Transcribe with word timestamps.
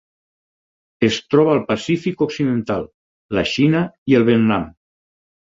Es 1.07 1.19
troba 1.33 1.53
al 1.55 1.61
Pacífic 1.67 2.23
occidental: 2.27 2.89
la 3.39 3.45
Xina 3.53 3.85
i 4.15 4.19
el 4.23 4.27
Vietnam. 4.33 4.69